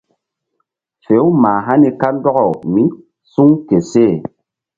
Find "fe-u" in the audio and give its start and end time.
1.05-1.29